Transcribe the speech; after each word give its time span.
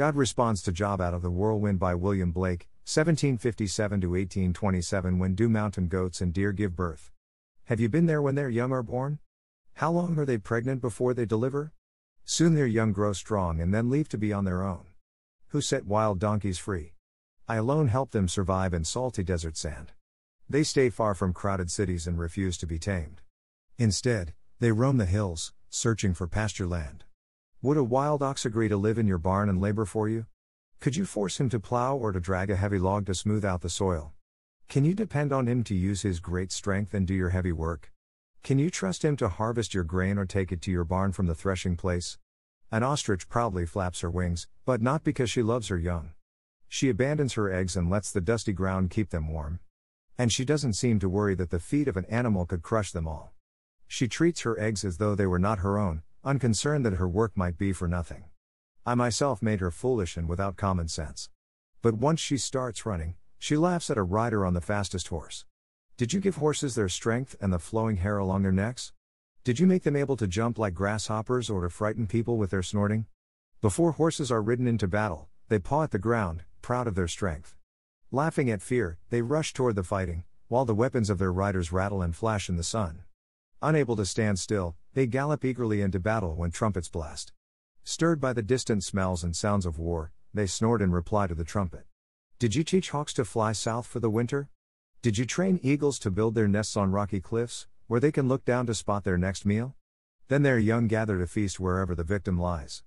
God 0.00 0.16
responds 0.16 0.62
to 0.62 0.72
Job 0.72 0.98
out 0.98 1.12
of 1.12 1.20
the 1.20 1.30
whirlwind 1.30 1.78
by 1.78 1.94
William 1.94 2.32
Blake, 2.32 2.70
1757 2.86 4.00
to 4.00 4.06
1827 4.06 5.18
when 5.18 5.34
do 5.34 5.46
mountain 5.46 5.88
goats 5.88 6.22
and 6.22 6.32
deer 6.32 6.52
give 6.52 6.74
birth? 6.74 7.10
Have 7.64 7.80
you 7.80 7.90
been 7.90 8.06
there 8.06 8.22
when 8.22 8.34
their 8.34 8.48
young 8.48 8.72
are 8.72 8.82
born? 8.82 9.18
How 9.74 9.90
long 9.90 10.18
are 10.18 10.24
they 10.24 10.38
pregnant 10.38 10.80
before 10.80 11.12
they 11.12 11.26
deliver? 11.26 11.74
Soon 12.24 12.54
their 12.54 12.66
young 12.66 12.92
grow 12.92 13.12
strong 13.12 13.60
and 13.60 13.74
then 13.74 13.90
leave 13.90 14.08
to 14.08 14.16
be 14.16 14.32
on 14.32 14.46
their 14.46 14.62
own. 14.62 14.86
Who 15.48 15.60
set 15.60 15.84
wild 15.84 16.18
donkeys 16.18 16.56
free? 16.56 16.94
I 17.46 17.56
alone 17.56 17.88
help 17.88 18.12
them 18.12 18.26
survive 18.26 18.72
in 18.72 18.84
salty 18.84 19.22
desert 19.22 19.58
sand. 19.58 19.92
They 20.48 20.62
stay 20.62 20.88
far 20.88 21.14
from 21.14 21.34
crowded 21.34 21.70
cities 21.70 22.06
and 22.06 22.18
refuse 22.18 22.56
to 22.56 22.66
be 22.66 22.78
tamed. 22.78 23.20
Instead, 23.76 24.32
they 24.60 24.72
roam 24.72 24.96
the 24.96 25.04
hills, 25.04 25.52
searching 25.68 26.14
for 26.14 26.26
pasture 26.26 26.66
land. 26.66 27.04
Would 27.62 27.76
a 27.76 27.84
wild 27.84 28.22
ox 28.22 28.46
agree 28.46 28.68
to 28.68 28.76
live 28.78 28.96
in 28.96 29.06
your 29.06 29.18
barn 29.18 29.50
and 29.50 29.60
labor 29.60 29.84
for 29.84 30.08
you? 30.08 30.24
Could 30.80 30.96
you 30.96 31.04
force 31.04 31.38
him 31.38 31.50
to 31.50 31.60
plow 31.60 31.94
or 31.94 32.10
to 32.10 32.18
drag 32.18 32.48
a 32.48 32.56
heavy 32.56 32.78
log 32.78 33.04
to 33.04 33.14
smooth 33.14 33.44
out 33.44 33.60
the 33.60 33.68
soil? 33.68 34.14
Can 34.70 34.86
you 34.86 34.94
depend 34.94 35.30
on 35.30 35.46
him 35.46 35.62
to 35.64 35.74
use 35.74 36.00
his 36.00 36.20
great 36.20 36.52
strength 36.52 36.94
and 36.94 37.06
do 37.06 37.12
your 37.12 37.28
heavy 37.28 37.52
work? 37.52 37.92
Can 38.42 38.58
you 38.58 38.70
trust 38.70 39.04
him 39.04 39.14
to 39.18 39.28
harvest 39.28 39.74
your 39.74 39.84
grain 39.84 40.16
or 40.16 40.24
take 40.24 40.50
it 40.50 40.62
to 40.62 40.70
your 40.70 40.84
barn 40.84 41.12
from 41.12 41.26
the 41.26 41.34
threshing 41.34 41.76
place? 41.76 42.16
An 42.72 42.82
ostrich 42.82 43.28
proudly 43.28 43.66
flaps 43.66 44.00
her 44.00 44.10
wings, 44.10 44.48
but 44.64 44.80
not 44.80 45.04
because 45.04 45.30
she 45.30 45.42
loves 45.42 45.68
her 45.68 45.76
young. 45.76 46.12
She 46.66 46.88
abandons 46.88 47.34
her 47.34 47.52
eggs 47.52 47.76
and 47.76 47.90
lets 47.90 48.10
the 48.10 48.22
dusty 48.22 48.54
ground 48.54 48.88
keep 48.88 49.10
them 49.10 49.28
warm. 49.30 49.60
And 50.16 50.32
she 50.32 50.46
doesn't 50.46 50.80
seem 50.80 50.98
to 51.00 51.10
worry 51.10 51.34
that 51.34 51.50
the 51.50 51.60
feet 51.60 51.88
of 51.88 51.98
an 51.98 52.06
animal 52.06 52.46
could 52.46 52.62
crush 52.62 52.90
them 52.90 53.06
all. 53.06 53.34
She 53.86 54.08
treats 54.08 54.40
her 54.42 54.58
eggs 54.58 54.82
as 54.82 54.96
though 54.96 55.14
they 55.14 55.26
were 55.26 55.38
not 55.38 55.58
her 55.58 55.76
own, 55.76 56.04
unconcerned 56.24 56.84
that 56.84 56.94
her 56.94 57.08
work 57.08 57.32
might 57.36 57.56
be 57.56 57.72
for 57.72 57.88
nothing. 57.88 58.24
I 58.84 58.94
myself 58.94 59.42
made 59.42 59.60
her 59.60 59.70
foolish 59.70 60.16
and 60.16 60.28
without 60.28 60.56
common 60.56 60.88
sense. 60.88 61.30
But 61.82 61.94
once 61.94 62.20
she 62.20 62.36
starts 62.36 62.84
running, 62.84 63.14
she 63.38 63.56
laughs 63.56 63.90
at 63.90 63.96
a 63.96 64.02
rider 64.02 64.44
on 64.44 64.54
the 64.54 64.60
fastest 64.60 65.08
horse. 65.08 65.44
Did 65.96 66.12
you 66.12 66.20
give 66.20 66.36
horses 66.36 66.74
their 66.74 66.88
strength 66.88 67.36
and 67.40 67.52
the 67.52 67.58
flowing 67.58 67.96
hair 67.96 68.18
along 68.18 68.42
their 68.42 68.52
necks? 68.52 68.92
Did 69.44 69.58
you 69.58 69.66
make 69.66 69.82
them 69.82 69.96
able 69.96 70.16
to 70.18 70.26
jump 70.26 70.58
like 70.58 70.74
grasshoppers 70.74 71.48
or 71.48 71.62
to 71.62 71.70
frighten 71.70 72.06
people 72.06 72.36
with 72.36 72.50
their 72.50 72.62
snorting? 72.62 73.06
Before 73.60 73.92
horses 73.92 74.30
are 74.30 74.42
ridden 74.42 74.66
into 74.66 74.88
battle, 74.88 75.28
they 75.48 75.58
paw 75.58 75.84
at 75.84 75.90
the 75.90 75.98
ground, 75.98 76.44
proud 76.62 76.86
of 76.86 76.94
their 76.94 77.08
strength. 77.08 77.56
Laughing 78.10 78.50
at 78.50 78.62
fear, 78.62 78.98
they 79.10 79.22
rush 79.22 79.52
toward 79.52 79.76
the 79.76 79.82
fighting, 79.82 80.24
while 80.48 80.64
the 80.64 80.74
weapons 80.74 81.10
of 81.10 81.18
their 81.18 81.32
riders 81.32 81.72
rattle 81.72 82.02
and 82.02 82.16
flash 82.16 82.48
in 82.48 82.56
the 82.56 82.62
sun. 82.62 83.02
Unable 83.62 83.94
to 83.96 84.06
stand 84.06 84.38
still, 84.38 84.74
they 84.94 85.06
gallop 85.06 85.44
eagerly 85.44 85.82
into 85.82 86.00
battle 86.00 86.34
when 86.34 86.50
trumpets 86.50 86.88
blast. 86.88 87.32
Stirred 87.84 88.18
by 88.18 88.32
the 88.32 88.42
distant 88.42 88.82
smells 88.82 89.22
and 89.22 89.36
sounds 89.36 89.66
of 89.66 89.78
war, 89.78 90.12
they 90.32 90.46
snort 90.46 90.80
in 90.80 90.92
reply 90.92 91.26
to 91.26 91.34
the 91.34 91.44
trumpet. 91.44 91.84
Did 92.38 92.54
you 92.54 92.64
teach 92.64 92.88
hawks 92.88 93.12
to 93.14 93.24
fly 93.24 93.52
south 93.52 93.86
for 93.86 94.00
the 94.00 94.08
winter? 94.08 94.48
Did 95.02 95.18
you 95.18 95.26
train 95.26 95.60
eagles 95.62 95.98
to 95.98 96.10
build 96.10 96.34
their 96.34 96.48
nests 96.48 96.74
on 96.74 96.90
rocky 96.90 97.20
cliffs, 97.20 97.66
where 97.86 98.00
they 98.00 98.10
can 98.10 98.28
look 98.28 98.46
down 98.46 98.64
to 98.64 98.74
spot 98.74 99.04
their 99.04 99.18
next 99.18 99.44
meal? 99.44 99.74
Then 100.28 100.42
their 100.42 100.58
young 100.58 100.86
gather 100.86 101.18
to 101.18 101.26
feast 101.26 101.60
wherever 101.60 101.94
the 101.94 102.04
victim 102.04 102.40
lies. 102.40 102.82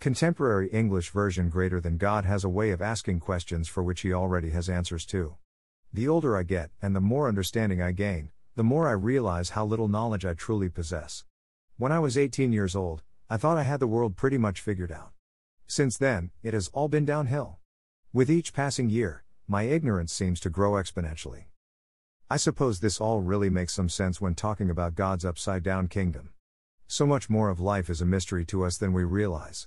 Contemporary 0.00 0.68
English 0.68 1.10
version 1.10 1.50
Greater 1.50 1.82
Than 1.82 1.98
God 1.98 2.24
has 2.24 2.44
a 2.44 2.48
way 2.48 2.70
of 2.70 2.80
asking 2.80 3.20
questions 3.20 3.68
for 3.68 3.82
which 3.82 4.00
he 4.00 4.12
already 4.12 4.50
has 4.50 4.70
answers 4.70 5.04
to. 5.06 5.36
The 5.92 6.08
older 6.08 6.34
I 6.34 6.44
get, 6.44 6.70
and 6.80 6.96
the 6.96 7.00
more 7.00 7.28
understanding 7.28 7.82
I 7.82 7.92
gain, 7.92 8.30
the 8.56 8.64
more 8.64 8.88
I 8.88 8.92
realize 8.92 9.50
how 9.50 9.64
little 9.64 9.88
knowledge 9.88 10.24
I 10.24 10.34
truly 10.34 10.68
possess. 10.68 11.24
When 11.76 11.90
I 11.90 11.98
was 11.98 12.16
18 12.16 12.52
years 12.52 12.76
old, 12.76 13.02
I 13.28 13.36
thought 13.36 13.58
I 13.58 13.64
had 13.64 13.80
the 13.80 13.88
world 13.88 14.16
pretty 14.16 14.38
much 14.38 14.60
figured 14.60 14.92
out. 14.92 15.10
Since 15.66 15.98
then, 15.98 16.30
it 16.42 16.54
has 16.54 16.68
all 16.68 16.88
been 16.88 17.04
downhill. 17.04 17.58
With 18.12 18.30
each 18.30 18.52
passing 18.52 18.90
year, 18.90 19.24
my 19.48 19.62
ignorance 19.62 20.12
seems 20.12 20.38
to 20.40 20.50
grow 20.50 20.72
exponentially. 20.72 21.46
I 22.30 22.36
suppose 22.36 22.78
this 22.78 23.00
all 23.00 23.22
really 23.22 23.50
makes 23.50 23.74
some 23.74 23.88
sense 23.88 24.20
when 24.20 24.34
talking 24.34 24.70
about 24.70 24.94
God's 24.94 25.24
upside 25.24 25.64
down 25.64 25.88
kingdom. 25.88 26.30
So 26.86 27.06
much 27.06 27.28
more 27.28 27.50
of 27.50 27.58
life 27.58 27.90
is 27.90 28.00
a 28.00 28.06
mystery 28.06 28.44
to 28.46 28.64
us 28.64 28.76
than 28.76 28.92
we 28.92 29.02
realize. 29.02 29.66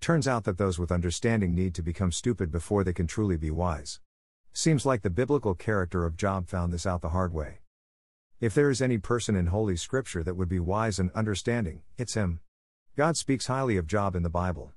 Turns 0.00 0.26
out 0.26 0.44
that 0.44 0.58
those 0.58 0.78
with 0.78 0.90
understanding 0.90 1.54
need 1.54 1.74
to 1.76 1.82
become 1.82 2.10
stupid 2.10 2.50
before 2.50 2.82
they 2.82 2.92
can 2.92 3.06
truly 3.06 3.36
be 3.36 3.50
wise. 3.50 4.00
Seems 4.52 4.84
like 4.84 5.02
the 5.02 5.10
biblical 5.10 5.54
character 5.54 6.04
of 6.04 6.16
Job 6.16 6.48
found 6.48 6.72
this 6.72 6.84
out 6.84 7.00
the 7.00 7.10
hard 7.10 7.32
way. 7.32 7.60
If 8.40 8.52
there 8.52 8.68
is 8.68 8.82
any 8.82 8.98
person 8.98 9.36
in 9.36 9.46
Holy 9.46 9.76
Scripture 9.76 10.24
that 10.24 10.34
would 10.36 10.48
be 10.48 10.58
wise 10.58 10.98
and 10.98 11.10
understanding, 11.12 11.82
it's 11.96 12.14
him. 12.14 12.40
God 12.96 13.16
speaks 13.16 13.46
highly 13.46 13.76
of 13.76 13.86
Job 13.86 14.16
in 14.16 14.22
the 14.22 14.28
Bible. 14.28 14.72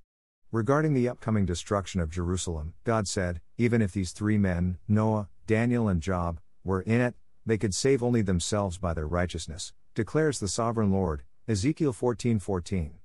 Regarding 0.52 0.94
the 0.94 1.10
upcoming 1.10 1.46
destruction 1.46 2.00
of 2.00 2.12
Jerusalem, 2.12 2.76
God 2.84 3.08
said, 3.08 3.42
Even 3.58 3.82
if 3.82 3.92
these 3.92 4.12
three 4.12 4.38
men, 4.38 4.78
Noah, 4.88 5.28
Daniel, 5.48 5.88
and 5.88 6.02
Job, 6.02 6.40
were 6.64 6.82
in 6.82 7.02
it, 7.02 7.16
they 7.46 7.58
could 7.58 7.74
save 7.74 8.04
only 8.04 8.22
themselves 8.22 8.78
by 8.78 8.94
their 8.94 9.08
righteousness, 9.08 9.74
declares 9.96 10.40
the 10.40 10.48
sovereign 10.48 10.92
Lord. 10.92 11.24
Ezekiel 11.48 11.94
14:14. 11.94 12.40
14. 12.40 13.00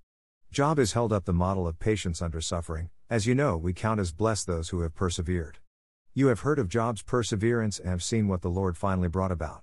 Job 0.50 0.78
is 0.78 0.92
held 0.92 1.12
up 1.12 1.24
the 1.24 1.32
model 1.32 1.66
of 1.66 1.78
patience 1.78 2.20
under 2.20 2.40
suffering. 2.40 2.90
As 3.08 3.26
you 3.26 3.34
know, 3.34 3.56
we 3.56 3.72
count 3.72 4.00
as 4.00 4.12
blessed 4.12 4.46
those 4.46 4.68
who 4.68 4.82
have 4.82 4.94
persevered. 4.94 5.58
You 6.12 6.26
have 6.26 6.40
heard 6.40 6.58
of 6.58 6.68
Job's 6.68 7.02
perseverance 7.02 7.78
and 7.78 7.88
have 7.88 8.02
seen 8.02 8.28
what 8.28 8.42
the 8.42 8.50
Lord 8.50 8.76
finally 8.76 9.08
brought 9.08 9.32
about. 9.32 9.62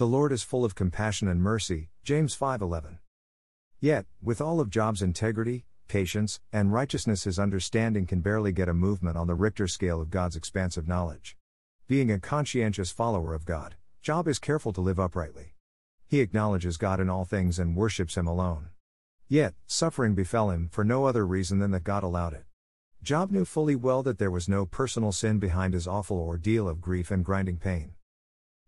The 0.00 0.06
Lord 0.06 0.32
is 0.32 0.42
full 0.42 0.64
of 0.64 0.74
compassion 0.74 1.28
and 1.28 1.42
mercy, 1.42 1.90
James 2.04 2.34
5:11. 2.34 3.00
Yet, 3.80 4.06
with 4.22 4.40
all 4.40 4.58
of 4.58 4.70
Job's 4.70 5.02
integrity, 5.02 5.66
patience, 5.88 6.40
and 6.50 6.72
righteousness, 6.72 7.24
his 7.24 7.38
understanding 7.38 8.06
can 8.06 8.22
barely 8.22 8.50
get 8.50 8.70
a 8.70 8.72
movement 8.72 9.18
on 9.18 9.26
the 9.26 9.34
Richter 9.34 9.68
scale 9.68 10.00
of 10.00 10.08
God's 10.08 10.36
expansive 10.36 10.88
knowledge. 10.88 11.36
Being 11.86 12.10
a 12.10 12.18
conscientious 12.18 12.90
follower 12.90 13.34
of 13.34 13.44
God, 13.44 13.74
Job 14.00 14.26
is 14.26 14.38
careful 14.38 14.72
to 14.72 14.80
live 14.80 14.98
uprightly. 14.98 15.54
He 16.06 16.20
acknowledges 16.20 16.78
God 16.78 16.98
in 16.98 17.10
all 17.10 17.26
things 17.26 17.58
and 17.58 17.76
worships 17.76 18.16
Him 18.16 18.26
alone. 18.26 18.70
Yet, 19.28 19.54
suffering 19.66 20.14
befell 20.14 20.48
him 20.48 20.70
for 20.70 20.82
no 20.82 21.04
other 21.04 21.26
reason 21.26 21.58
than 21.58 21.72
that 21.72 21.84
God 21.84 22.02
allowed 22.02 22.32
it. 22.32 22.46
Job 23.02 23.30
knew 23.30 23.44
fully 23.44 23.76
well 23.76 24.02
that 24.04 24.16
there 24.16 24.30
was 24.30 24.48
no 24.48 24.64
personal 24.64 25.12
sin 25.12 25.38
behind 25.38 25.74
his 25.74 25.86
awful 25.86 26.18
ordeal 26.18 26.70
of 26.70 26.80
grief 26.80 27.10
and 27.10 27.22
grinding 27.22 27.58
pain. 27.58 27.92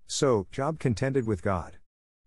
So, 0.06 0.46
Job 0.50 0.78
contended 0.78 1.26
with 1.26 1.42
God. 1.42 1.78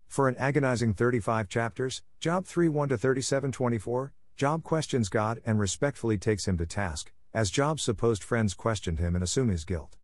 For 0.06 0.28
an 0.28 0.36
agonizing 0.36 0.94
35 0.94 1.48
chapters, 1.48 2.02
Job 2.20 2.46
3 2.46 2.68
1 2.68 2.96
37 2.96 3.52
24, 3.52 4.12
Job 4.36 4.62
questions 4.62 5.08
God 5.08 5.40
and 5.44 5.58
respectfully 5.58 6.18
takes 6.18 6.46
him 6.46 6.58
to 6.58 6.66
task, 6.66 7.12
as 7.32 7.50
Job's 7.50 7.82
supposed 7.82 8.22
friends 8.22 8.54
questioned 8.54 8.98
him 8.98 9.14
and 9.14 9.22
assume 9.22 9.48
his 9.48 9.64
guilt. 9.64 9.96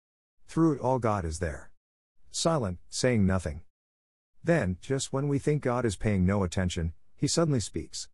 Through 0.47 0.73
it 0.73 0.81
all, 0.81 0.99
God 0.99 1.25
is 1.25 1.39
there. 1.39 1.71
Silent, 2.31 2.79
saying 2.89 3.27
nothing. 3.27 3.63
Then, 4.45 4.77
just 4.81 5.13
when 5.13 5.29
we 5.29 5.39
think 5.39 5.63
God 5.63 5.85
is 5.85 5.97
paying 5.97 6.27
no 6.27 6.43
attention, 6.43 6.93
he 7.17 7.27
suddenly 7.27 7.61
speaks. 7.61 8.09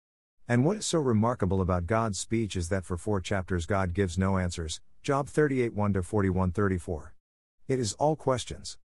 And 0.47 0.65
what 0.65 0.79
is 0.79 0.87
so 0.87 0.99
remarkable 0.99 1.61
about 1.61 1.87
God's 1.87 2.19
speech 2.19 2.57
is 2.57 2.69
that 2.69 2.85
for 2.85 2.97
four 2.97 3.21
chapters 3.21 3.67
God 3.67 3.95
gives 3.95 4.19
no 4.19 4.39
answers, 4.39 4.81
Job 5.03 5.29
38 5.29 5.75
1 5.75 6.03
41 6.03 6.53
34. 6.53 7.15
It 7.69 7.79
is 7.79 7.93
all 7.95 8.17
questions. 8.17 8.79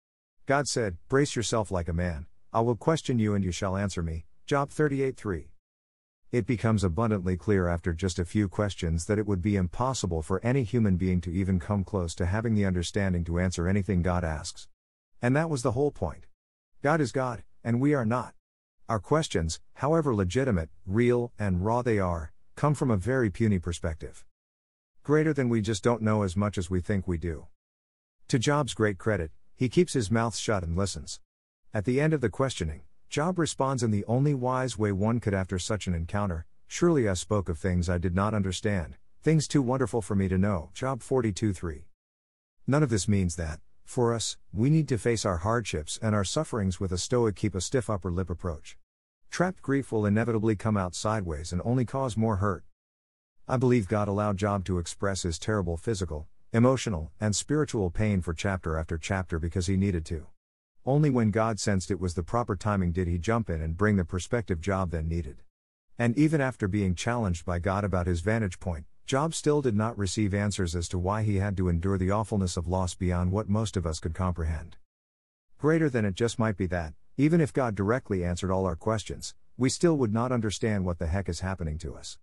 God 0.46 0.68
said, 0.68 0.98
Brace 1.08 1.34
yourself 1.34 1.70
like 1.70 1.88
a 1.88 1.94
man, 1.94 2.26
I 2.52 2.60
will 2.60 2.76
question 2.76 3.18
you 3.18 3.34
and 3.34 3.42
you 3.42 3.50
shall 3.50 3.78
answer 3.78 4.02
me. 4.02 4.26
Job 4.46 4.68
38 4.68 5.16
3. 5.16 5.48
It 6.32 6.46
becomes 6.46 6.84
abundantly 6.84 7.38
clear 7.38 7.66
after 7.66 7.94
just 7.94 8.18
a 8.18 8.26
few 8.26 8.46
questions 8.46 9.06
that 9.06 9.18
it 9.18 9.26
would 9.26 9.40
be 9.40 9.56
impossible 9.56 10.20
for 10.20 10.44
any 10.44 10.62
human 10.62 10.98
being 10.98 11.22
to 11.22 11.32
even 11.32 11.58
come 11.58 11.82
close 11.82 12.14
to 12.16 12.26
having 12.26 12.54
the 12.54 12.66
understanding 12.66 13.24
to 13.24 13.38
answer 13.38 13.66
anything 13.66 14.02
God 14.02 14.22
asks. 14.22 14.68
And 15.22 15.34
that 15.34 15.48
was 15.48 15.62
the 15.62 15.72
whole 15.72 15.90
point. 15.90 16.26
God 16.82 17.00
is 17.00 17.10
God, 17.10 17.42
and 17.62 17.80
we 17.80 17.94
are 17.94 18.04
not. 18.04 18.34
Our 18.86 19.00
questions, 19.00 19.60
however 19.74 20.14
legitimate, 20.14 20.68
real, 20.84 21.32
and 21.38 21.64
raw 21.64 21.80
they 21.80 21.98
are, 21.98 22.32
come 22.54 22.74
from 22.74 22.90
a 22.90 22.98
very 22.98 23.30
puny 23.30 23.58
perspective. 23.58 24.26
Greater 25.02 25.32
than 25.32 25.48
we 25.48 25.62
just 25.62 25.82
don't 25.82 26.02
know 26.02 26.22
as 26.22 26.36
much 26.36 26.58
as 26.58 26.68
we 26.68 26.82
think 26.82 27.08
we 27.08 27.16
do. 27.16 27.46
To 28.28 28.38
Job's 28.38 28.74
great 28.74 28.98
credit, 28.98 29.30
he 29.56 29.68
keeps 29.68 29.92
his 29.92 30.10
mouth 30.10 30.36
shut 30.36 30.62
and 30.62 30.76
listens. 30.76 31.20
At 31.72 31.84
the 31.84 32.00
end 32.00 32.12
of 32.12 32.20
the 32.20 32.30
questioning, 32.30 32.82
Job 33.08 33.38
responds 33.38 33.82
in 33.82 33.90
the 33.90 34.04
only 34.06 34.34
wise 34.34 34.78
way 34.78 34.92
one 34.92 35.20
could 35.20 35.34
after 35.34 35.58
such 35.58 35.86
an 35.86 35.94
encounter 35.94 36.46
Surely 36.66 37.08
I 37.08 37.14
spoke 37.14 37.48
of 37.48 37.58
things 37.58 37.88
I 37.88 37.98
did 37.98 38.16
not 38.16 38.34
understand, 38.34 38.96
things 39.22 39.46
too 39.46 39.62
wonderful 39.62 40.02
for 40.02 40.16
me 40.16 40.26
to 40.26 40.36
know. 40.36 40.70
Job 40.74 41.02
42 41.02 41.52
3. 41.52 41.84
None 42.66 42.82
of 42.82 42.90
this 42.90 43.06
means 43.06 43.36
that, 43.36 43.60
for 43.84 44.12
us, 44.12 44.38
we 44.52 44.70
need 44.70 44.88
to 44.88 44.98
face 44.98 45.24
our 45.24 45.36
hardships 45.38 46.00
and 46.02 46.14
our 46.14 46.24
sufferings 46.24 46.80
with 46.80 46.90
a 46.90 46.98
stoic, 46.98 47.36
keep 47.36 47.54
a 47.54 47.60
stiff 47.60 47.88
upper 47.88 48.10
lip 48.10 48.28
approach. 48.28 48.76
Trapped 49.30 49.62
grief 49.62 49.92
will 49.92 50.04
inevitably 50.04 50.56
come 50.56 50.76
out 50.76 50.94
sideways 50.94 51.52
and 51.52 51.62
only 51.64 51.84
cause 51.84 52.16
more 52.16 52.36
hurt. 52.36 52.64
I 53.46 53.56
believe 53.56 53.86
God 53.86 54.08
allowed 54.08 54.36
Job 54.36 54.64
to 54.64 54.78
express 54.78 55.22
his 55.22 55.38
terrible 55.38 55.76
physical, 55.76 56.26
emotional, 56.54 57.10
and 57.20 57.34
spiritual 57.34 57.90
pain 57.90 58.20
for 58.20 58.32
chapter 58.32 58.78
after 58.78 58.96
chapter 58.96 59.40
because 59.40 59.66
he 59.66 59.76
needed 59.76 60.04
to. 60.06 60.24
Only 60.86 61.10
when 61.10 61.32
God 61.32 61.58
sensed 61.58 61.90
it 61.90 61.98
was 61.98 62.14
the 62.14 62.22
proper 62.22 62.54
timing 62.54 62.92
did 62.92 63.08
he 63.08 63.18
jump 63.18 63.50
in 63.50 63.60
and 63.60 63.76
bring 63.76 63.96
the 63.96 64.04
perspective 64.04 64.60
Job 64.60 64.92
then 64.92 65.08
needed. 65.08 65.42
And 65.98 66.16
even 66.16 66.40
after 66.40 66.68
being 66.68 66.94
challenged 66.94 67.44
by 67.44 67.58
God 67.58 67.82
about 67.82 68.06
his 68.06 68.20
vantage 68.20 68.60
point, 68.60 68.84
Job 69.04 69.34
still 69.34 69.62
did 69.62 69.74
not 69.74 69.98
receive 69.98 70.32
answers 70.32 70.76
as 70.76 70.88
to 70.90 70.98
why 70.98 71.24
he 71.24 71.38
had 71.38 71.56
to 71.56 71.68
endure 71.68 71.98
the 71.98 72.12
awfulness 72.12 72.56
of 72.56 72.68
loss 72.68 72.94
beyond 72.94 73.32
what 73.32 73.48
most 73.48 73.76
of 73.76 73.84
us 73.84 73.98
could 73.98 74.14
comprehend. 74.14 74.76
Greater 75.58 75.90
than 75.90 76.04
it 76.04 76.14
just 76.14 76.38
might 76.38 76.56
be 76.56 76.66
that, 76.66 76.94
even 77.16 77.40
if 77.40 77.52
God 77.52 77.74
directly 77.74 78.22
answered 78.22 78.52
all 78.52 78.64
our 78.64 78.76
questions, 78.76 79.34
we 79.56 79.68
still 79.68 79.96
would 79.96 80.12
not 80.12 80.30
understand 80.30 80.84
what 80.84 81.00
the 81.00 81.08
heck 81.08 81.28
is 81.28 81.40
happening 81.40 81.78
to 81.78 81.96
us. 81.96 82.16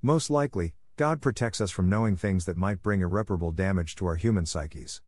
Most 0.00 0.30
likely, 0.30 0.72
God 1.00 1.22
protects 1.22 1.62
us 1.62 1.70
from 1.70 1.88
knowing 1.88 2.14
things 2.14 2.44
that 2.44 2.58
might 2.58 2.82
bring 2.82 3.00
irreparable 3.00 3.52
damage 3.52 3.96
to 3.96 4.04
our 4.04 4.16
human 4.16 4.44
psyches. 4.44 5.00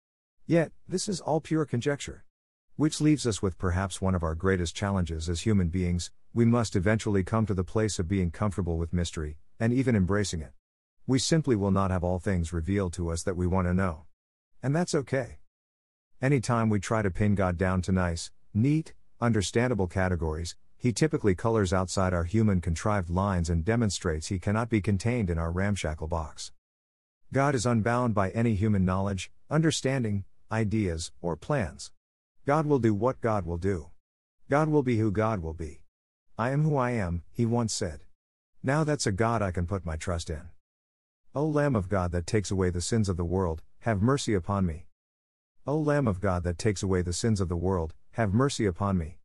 Yet, 0.46 0.72
this 0.88 1.06
is 1.06 1.20
all 1.20 1.38
pure 1.38 1.66
conjecture. 1.66 2.24
Which 2.76 3.02
leaves 3.02 3.26
us 3.26 3.42
with 3.42 3.58
perhaps 3.58 4.00
one 4.00 4.14
of 4.14 4.22
our 4.22 4.34
greatest 4.34 4.74
challenges 4.74 5.28
as 5.28 5.42
human 5.42 5.68
beings 5.68 6.10
we 6.32 6.46
must 6.46 6.76
eventually 6.76 7.22
come 7.22 7.44
to 7.44 7.52
the 7.52 7.62
place 7.62 7.98
of 7.98 8.08
being 8.08 8.30
comfortable 8.30 8.78
with 8.78 8.94
mystery, 8.94 9.36
and 9.60 9.70
even 9.70 9.94
embracing 9.94 10.40
it. 10.40 10.52
We 11.06 11.18
simply 11.18 11.56
will 11.56 11.70
not 11.70 11.90
have 11.90 12.02
all 12.02 12.18
things 12.18 12.54
revealed 12.54 12.94
to 12.94 13.10
us 13.10 13.22
that 13.24 13.36
we 13.36 13.46
want 13.46 13.68
to 13.68 13.74
know. 13.74 14.04
And 14.62 14.74
that's 14.74 14.94
okay. 14.94 15.40
Anytime 16.22 16.70
we 16.70 16.80
try 16.80 17.02
to 17.02 17.10
pin 17.10 17.34
God 17.34 17.58
down 17.58 17.82
to 17.82 17.92
nice, 17.92 18.30
neat, 18.54 18.94
understandable 19.20 19.88
categories, 19.88 20.56
he 20.82 20.92
typically 20.92 21.32
colors 21.32 21.72
outside 21.72 22.12
our 22.12 22.24
human 22.24 22.60
contrived 22.60 23.08
lines 23.08 23.48
and 23.48 23.64
demonstrates 23.64 24.26
he 24.26 24.40
cannot 24.40 24.68
be 24.68 24.80
contained 24.80 25.30
in 25.30 25.38
our 25.38 25.52
ramshackle 25.52 26.08
box. 26.08 26.50
God 27.32 27.54
is 27.54 27.64
unbound 27.64 28.16
by 28.16 28.30
any 28.30 28.56
human 28.56 28.84
knowledge, 28.84 29.30
understanding, 29.48 30.24
ideas, 30.50 31.12
or 31.20 31.36
plans. 31.36 31.92
God 32.46 32.66
will 32.66 32.80
do 32.80 32.94
what 32.94 33.20
God 33.20 33.46
will 33.46 33.58
do. 33.58 33.90
God 34.50 34.70
will 34.70 34.82
be 34.82 34.98
who 34.98 35.12
God 35.12 35.40
will 35.40 35.54
be. 35.54 35.82
I 36.36 36.50
am 36.50 36.64
who 36.64 36.76
I 36.76 36.90
am, 36.90 37.22
he 37.30 37.46
once 37.46 37.72
said. 37.72 38.00
Now 38.60 38.82
that's 38.82 39.06
a 39.06 39.12
God 39.12 39.40
I 39.40 39.52
can 39.52 39.68
put 39.68 39.86
my 39.86 39.94
trust 39.94 40.30
in. 40.30 40.48
O 41.32 41.46
Lamb 41.46 41.76
of 41.76 41.88
God 41.88 42.10
that 42.10 42.26
takes 42.26 42.50
away 42.50 42.70
the 42.70 42.80
sins 42.80 43.08
of 43.08 43.16
the 43.16 43.24
world, 43.24 43.62
have 43.82 44.02
mercy 44.02 44.34
upon 44.34 44.66
me. 44.66 44.86
O 45.64 45.78
Lamb 45.78 46.08
of 46.08 46.20
God 46.20 46.42
that 46.42 46.58
takes 46.58 46.82
away 46.82 47.02
the 47.02 47.12
sins 47.12 47.40
of 47.40 47.48
the 47.48 47.54
world, 47.54 47.94
have 48.14 48.34
mercy 48.34 48.66
upon 48.66 48.98
me. 48.98 49.18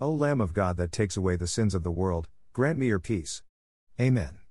O 0.00 0.10
Lamb 0.10 0.40
of 0.40 0.52
God 0.52 0.76
that 0.78 0.90
takes 0.90 1.16
away 1.16 1.36
the 1.36 1.46
sins 1.46 1.72
of 1.72 1.84
the 1.84 1.90
world, 1.90 2.26
grant 2.52 2.78
me 2.78 2.88
your 2.88 2.98
peace. 2.98 3.42
Amen. 4.00 4.43